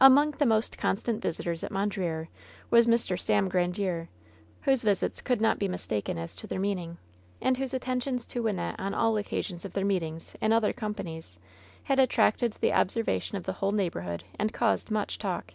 Among 0.00 0.30
the 0.30 0.46
most 0.46 0.78
constant 0.78 1.20
visitors 1.20 1.62
at 1.62 1.70
Mondreer 1.70 2.28
was 2.70 2.86
Mr. 2.86 3.20
Sam 3.20 3.50
Grandiere, 3.50 4.08
whose 4.62 4.82
visits 4.82 5.20
could 5.20 5.42
not 5.42 5.58
be 5.58 5.68
mistaken 5.68 6.16
as 6.16 6.34
to 6.36 6.46
their 6.46 6.58
meaning, 6.58 6.96
and 7.42 7.54
whose 7.58 7.74
attentions 7.74 8.24
to 8.28 8.42
Wynnette 8.42 8.76
on 8.78 8.94
all 8.94 9.18
occasions 9.18 9.66
of 9.66 9.74
their 9.74 9.84
meetings 9.84 10.34
in 10.40 10.54
other 10.54 10.72
companies 10.72 11.38
had 11.82 11.98
attracted 11.98 12.54
the 12.54 12.72
observation 12.72 13.36
of 13.36 13.44
the 13.44 13.52
whole 13.52 13.72
neighborhood 13.72 14.24
and 14.38 14.54
caused 14.54 14.90
much 14.90 15.18
talk. 15.18 15.52